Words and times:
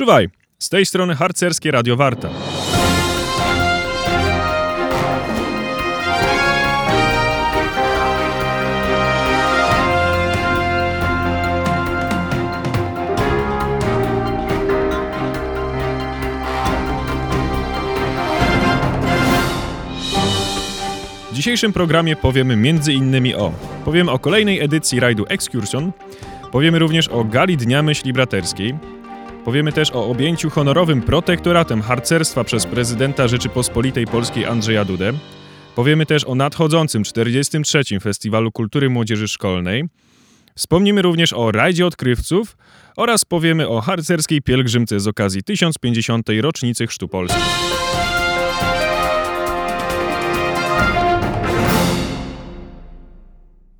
Czuwaj, 0.00 0.28
z 0.58 0.68
tej 0.68 0.86
strony 0.86 1.14
harcerskie 1.14 1.70
Radio 1.70 1.96
Warta. 1.96 2.28
W 21.30 21.32
dzisiejszym 21.32 21.72
programie 21.72 22.16
powiemy 22.16 22.56
między 22.56 22.92
innymi 22.92 23.34
o 23.34 23.52
powiemy 23.84 24.10
o 24.10 24.18
kolejnej 24.18 24.60
edycji 24.60 25.00
rajdu 25.00 25.24
Excursion, 25.28 25.92
powiemy 26.52 26.78
również 26.78 27.08
o 27.08 27.24
gali 27.24 27.56
Dnia 27.56 27.82
Myśli 27.82 28.12
Braterskiej, 28.12 28.74
powiemy 29.50 29.72
też 29.72 29.90
o 29.90 30.06
objęciu 30.06 30.50
honorowym 30.50 31.02
protektoratem 31.02 31.82
harcerstwa 31.82 32.44
przez 32.44 32.66
prezydenta 32.66 33.28
Rzeczypospolitej 33.28 34.06
Polskiej 34.06 34.46
Andrzeja 34.46 34.84
Dudę, 34.84 35.12
powiemy 35.74 36.06
też 36.06 36.24
o 36.24 36.34
nadchodzącym 36.34 37.04
43. 37.04 38.00
Festiwalu 38.00 38.52
Kultury 38.52 38.90
Młodzieży 38.90 39.28
Szkolnej, 39.28 39.84
wspomnimy 40.54 41.02
również 41.02 41.32
o 41.32 41.52
rajdzie 41.52 41.86
odkrywców 41.86 42.56
oraz 42.96 43.24
powiemy 43.24 43.68
o 43.68 43.80
harcerskiej 43.80 44.42
pielgrzymce 44.42 45.00
z 45.00 45.06
okazji 45.06 45.42
1050. 45.42 46.26
rocznicy 46.40 46.86
Chrztu 46.86 47.08
Polski. 47.08 47.40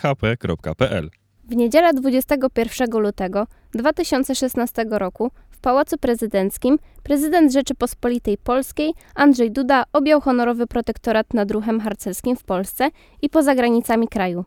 W 1.45 1.57
niedzielę 1.57 1.95
21 1.95 3.01
lutego 3.01 3.47
2016 3.73 4.85
roku 4.91 5.31
w 5.51 5.59
Pałacu 5.59 5.99
Prezydenckim 5.99 6.79
prezydent 7.03 7.53
Rzeczypospolitej 7.53 8.39
Polskiej 8.39 8.93
Andrzej 9.15 9.51
Duda 9.51 9.85
objął 9.93 10.21
honorowy 10.21 10.67
protektorat 10.67 11.35
nad 11.35 11.51
ruchem 11.51 11.81
harcerskim 11.81 12.37
w 12.37 12.45
Polsce 12.45 12.91
i 13.23 13.31
poza 13.31 13.55
granicami 13.55 14.09
kraju. 14.09 14.45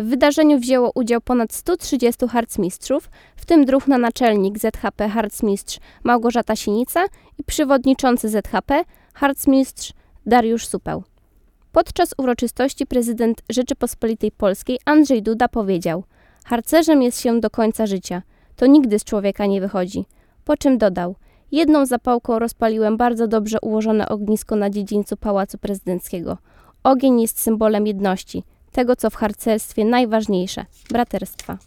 W 0.00 0.04
wydarzeniu 0.04 0.58
wzięło 0.58 0.90
udział 0.94 1.20
ponad 1.20 1.52
130 1.52 2.28
harcmistrzów, 2.28 3.10
w 3.36 3.46
tym 3.46 3.64
druhna 3.64 3.98
naczelnik 3.98 4.58
ZHP 4.58 5.08
harcmistrz 5.08 5.78
Małgorzata 6.04 6.56
Sinica 6.56 7.04
i 7.38 7.44
przewodniczący 7.44 8.28
ZHP 8.28 8.84
harcmistrz 9.14 9.92
Dariusz 10.26 10.66
Supeł. 10.66 11.02
Podczas 11.72 12.14
uroczystości 12.18 12.86
prezydent 12.86 13.42
Rzeczypospolitej 13.48 14.32
Polskiej 14.32 14.78
Andrzej 14.84 15.22
Duda 15.22 15.48
powiedział: 15.48 16.04
Harcerzem 16.44 17.02
jest 17.02 17.20
się 17.20 17.40
do 17.40 17.50
końca 17.50 17.86
życia. 17.86 18.22
To 18.56 18.66
nigdy 18.66 18.98
z 18.98 19.04
człowieka 19.04 19.46
nie 19.46 19.60
wychodzi. 19.60 20.04
Po 20.44 20.56
czym 20.56 20.78
dodał: 20.78 21.16
Jedną 21.52 21.86
zapałką 21.86 22.38
rozpaliłem 22.38 22.96
bardzo 22.96 23.28
dobrze 23.28 23.58
ułożone 23.62 24.08
ognisko 24.08 24.56
na 24.56 24.70
dziedzińcu 24.70 25.16
Pałacu 25.16 25.58
Prezydenckiego. 25.58 26.38
Ogień 26.84 27.20
jest 27.20 27.40
symbolem 27.40 27.86
jedności, 27.86 28.44
tego 28.72 28.96
co 28.96 29.10
w 29.10 29.14
harcerstwie 29.14 29.84
najważniejsze 29.84 30.64
braterstwa. 30.90 31.58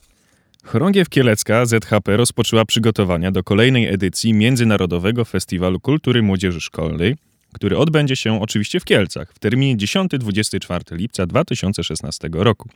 Chorągiew 0.64 1.09
Kielecka 1.09 1.66
ZHP 1.66 2.18
rozpoczęła 2.18 2.66
przygotowania 2.66 3.31
do 3.31 3.44
kolejnej 3.44 3.88
edycji 3.94 4.34
Międzynarodowego 4.34 5.25
Festiwalu 5.25 5.80
Kultury 5.80 6.22
Młodzieży 6.22 6.62
Szkolnej, 6.62 7.16
który 7.53 7.78
odbędzie 7.78 8.16
się 8.16 8.42
oczywiście 8.42 8.80
w 8.80 8.86
Kielcach 8.86 9.34
w 9.34 9.40
terminie 9.40 9.78
10-24 9.78 10.96
lipca 10.96 11.25
2016 11.25 12.30
roku. 12.34 12.69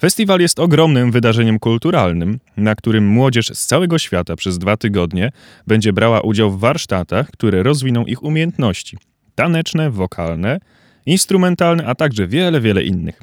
Festiwal 0.00 0.40
jest 0.40 0.60
ogromnym 0.60 1.12
wydarzeniem 1.12 1.58
kulturalnym, 1.58 2.38
na 2.56 2.74
którym 2.74 3.06
młodzież 3.06 3.50
z 3.54 3.66
całego 3.66 3.98
świata 3.98 4.36
przez 4.36 4.58
dwa 4.58 4.76
tygodnie 4.76 5.30
będzie 5.66 5.92
brała 5.92 6.20
udział 6.20 6.50
w 6.50 6.60
warsztatach, 6.60 7.30
które 7.30 7.62
rozwiną 7.62 8.04
ich 8.04 8.22
umiejętności 8.22 8.96
taneczne, 9.38 9.90
wokalne, 9.90 10.60
instrumentalne, 11.08 11.86
a 11.86 11.94
także 11.94 12.26
wiele, 12.26 12.60
wiele 12.60 12.82
innych. 12.82 13.22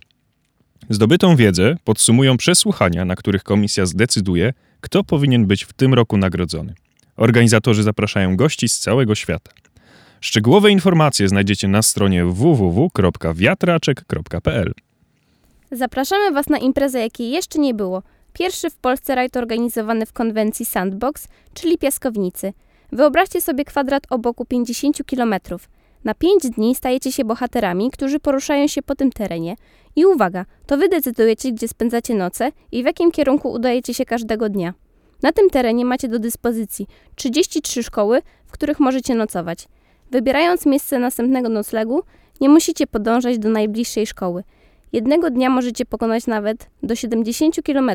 Zdobytą 0.89 1.35
wiedzę 1.35 1.75
podsumują 1.83 2.37
przesłuchania, 2.37 3.05
na 3.05 3.15
których 3.15 3.43
komisja 3.43 3.85
zdecyduje, 3.85 4.53
kto 4.81 5.03
powinien 5.03 5.45
być 5.45 5.65
w 5.65 5.73
tym 5.73 5.93
roku 5.93 6.17
nagrodzony. 6.17 6.73
Organizatorzy 7.17 7.83
zapraszają 7.83 8.35
gości 8.35 8.69
z 8.69 8.79
całego 8.79 9.15
świata. 9.15 9.51
Szczegółowe 10.21 10.71
informacje 10.71 11.27
znajdziecie 11.27 11.67
na 11.67 11.81
stronie 11.81 12.25
www.wiatraczek.pl. 12.25 14.73
Zapraszamy 15.71 16.31
Was 16.31 16.49
na 16.49 16.57
imprezę, 16.57 16.99
jakiej 16.99 17.31
jeszcze 17.31 17.59
nie 17.59 17.73
było. 17.73 18.03
Pierwszy 18.33 18.69
w 18.69 18.75
Polsce 18.75 19.15
rajd 19.15 19.37
organizowany 19.37 20.05
w 20.05 20.13
konwencji 20.13 20.65
Sandbox, 20.65 21.27
czyli 21.53 21.77
piaskownicy. 21.77 22.53
Wyobraźcie 22.91 23.41
sobie 23.41 23.65
kwadrat 23.65 24.03
o 24.09 24.19
boku 24.19 24.45
50 24.45 24.97
km. 25.09 25.35
Na 26.05 26.13
5 26.13 26.49
dni 26.49 26.75
stajecie 26.75 27.11
się 27.11 27.25
bohaterami, 27.25 27.91
którzy 27.91 28.19
poruszają 28.19 28.67
się 28.67 28.81
po 28.81 28.95
tym 28.95 29.11
terenie. 29.11 29.55
I 29.95 30.05
uwaga, 30.05 30.45
to 30.65 30.77
Wy 30.77 30.89
decydujecie, 30.89 31.51
gdzie 31.51 31.67
spędzacie 31.67 32.15
noce 32.15 32.51
i 32.71 32.83
w 32.83 32.85
jakim 32.85 33.11
kierunku 33.11 33.51
udajecie 33.51 33.93
się 33.93 34.05
każdego 34.05 34.49
dnia. 34.49 34.73
Na 35.23 35.31
tym 35.31 35.49
terenie 35.49 35.85
macie 35.85 36.07
do 36.07 36.19
dyspozycji 36.19 36.87
33 37.15 37.83
szkoły, 37.83 38.21
w 38.45 38.51
których 38.51 38.79
możecie 38.79 39.15
nocować. 39.15 39.67
Wybierając 40.11 40.65
miejsce 40.65 40.99
następnego 40.99 41.49
noclegu, 41.49 42.03
nie 42.41 42.49
musicie 42.49 42.87
podążać 42.87 43.39
do 43.39 43.49
najbliższej 43.49 44.07
szkoły. 44.07 44.43
Jednego 44.93 45.29
dnia 45.29 45.49
możecie 45.49 45.85
pokonać 45.85 46.27
nawet 46.27 46.69
do 46.83 46.95
70 46.95 47.55
km, 47.65 47.91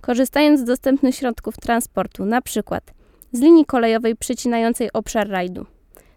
korzystając 0.00 0.60
z 0.60 0.64
dostępnych 0.64 1.14
środków 1.14 1.56
transportu, 1.56 2.24
na 2.24 2.42
przykład 2.42 2.92
z 3.32 3.40
linii 3.40 3.64
kolejowej 3.64 4.16
przecinającej 4.16 4.92
obszar 4.92 5.28
rajdu. 5.28 5.66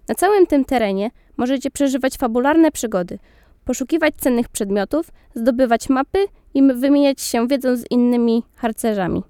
Na 0.08 0.16
całym 0.16 0.48
tym 0.48 0.66
terenie 0.66 1.12
możecie 1.38 1.72
przeżywać 1.72 2.18
fabularne 2.18 2.72
przygody, 2.72 3.20
poszukiwać 3.66 4.16
cennych 4.16 4.50
przedmiotów, 4.50 5.12
zdobywać 5.36 5.90
mapy 5.90 6.26
i 6.54 6.64
wymieniać 6.64 7.22
się 7.22 7.48
wiedzą 7.48 7.76
z 7.76 7.86
innymi 7.92 8.44
harcerzami. 8.56 9.24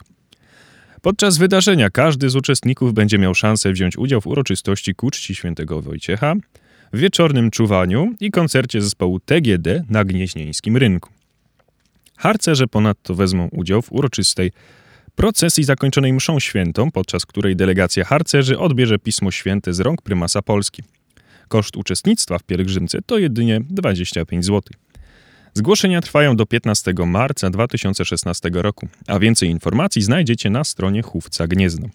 Podczas 1.03 1.38
wydarzenia 1.38 1.89
każdy 1.89 2.29
z 2.29 2.35
uczestników 2.35 2.94
będzie 2.94 3.17
miał 3.17 3.35
szansę 3.35 3.71
wziąć 3.71 3.97
udział 3.97 4.21
w 4.21 4.27
uroczystości 4.27 4.95
ku 4.95 5.11
czci 5.11 5.35
świętego 5.35 5.81
Wojciecha, 5.81 6.33
wieczornym 6.94 7.51
czuwaniu 7.51 8.13
i 8.19 8.31
koncercie 8.31 8.81
zespołu 8.81 9.19
TGD 9.19 9.83
na 9.89 10.03
Gnieźnieńskim 10.03 10.77
Rynku. 10.77 11.09
Harcerze 12.17 12.67
ponadto 12.67 13.15
wezmą 13.15 13.50
udział 13.51 13.81
w 13.81 13.91
uroczystej 13.91 14.51
procesji 15.15 15.63
zakończonej 15.63 16.13
mszą 16.13 16.39
świętą, 16.39 16.91
podczas 16.91 17.25
której 17.25 17.56
delegacja 17.56 18.03
harcerzy 18.03 18.59
odbierze 18.59 18.99
Pismo 18.99 19.31
Święte 19.31 19.73
z 19.73 19.79
rąk 19.79 20.01
prymasa 20.01 20.41
Polski. 20.41 20.83
Koszt 21.47 21.77
uczestnictwa 21.77 22.38
w 22.38 22.44
pielgrzymce 22.44 22.99
to 23.06 23.17
jedynie 23.17 23.59
25 23.69 24.45
zł. 24.45 24.61
Zgłoszenia 25.53 26.01
trwają 26.01 26.35
do 26.35 26.45
15 26.45 26.94
marca 27.05 27.50
2016 27.50 28.50
roku, 28.53 28.88
a 29.07 29.19
więcej 29.19 29.50
informacji 29.50 30.01
znajdziecie 30.01 30.50
na 30.50 30.63
stronie 30.63 31.01
Chówca 31.01 31.47
Gniezno. 31.47 31.88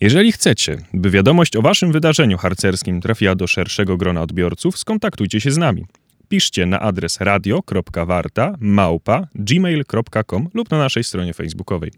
Jeżeli 0.00 0.32
chcecie, 0.32 0.78
by 0.94 1.10
wiadomość 1.10 1.56
o 1.56 1.62
waszym 1.62 1.92
wydarzeniu 1.92 2.38
harcerskim 2.38 3.00
trafiła 3.00 3.34
do 3.34 3.46
szerszego 3.46 3.96
grona 3.96 4.22
odbiorców, 4.22 4.78
skontaktujcie 4.78 5.40
się 5.40 5.50
z 5.50 5.58
nami. 5.58 5.84
Piszcie 6.28 6.66
na 6.66 6.80
adres 6.80 7.20
radio.warta 7.20 8.54
małpa 8.60 9.28
gmail.com 9.34 10.48
lub 10.54 10.70
na 10.70 10.78
naszej 10.78 11.04
stronie 11.04 11.34
facebookowej. 11.34 11.90